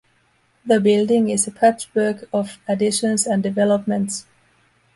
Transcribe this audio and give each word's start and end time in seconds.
The 0.65 0.79
building 0.81 1.29
is 1.29 1.45
a 1.45 1.51
patchwork 1.51 2.23
of 2.33 2.57
additions 2.67 3.27
and 3.27 3.43
developments. 3.43 4.25